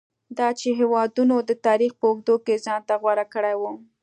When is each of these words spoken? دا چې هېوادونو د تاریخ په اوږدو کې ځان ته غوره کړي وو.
دا 0.37 0.47
چې 0.59 0.67
هېوادونو 0.79 1.35
د 1.49 1.51
تاریخ 1.65 1.91
په 1.99 2.05
اوږدو 2.09 2.35
کې 2.45 2.61
ځان 2.65 2.81
ته 2.87 2.93
غوره 3.01 3.25
کړي 3.33 3.55
وو. 3.61 3.71